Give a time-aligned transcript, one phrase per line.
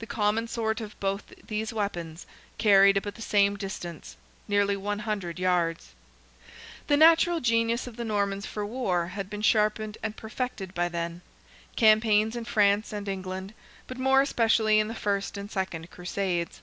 [0.00, 2.26] The common sort of both these weapons
[2.58, 5.92] carried about the same distance—nearly 100 yards.
[6.88, 11.22] The natural genius of the Normans for war had been sharpened and perfected by their
[11.74, 13.54] campaigns in France and England,
[13.86, 16.60] but more especially in the first and second Crusades.